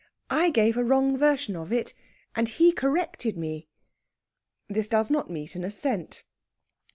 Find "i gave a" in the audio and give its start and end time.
0.31-0.83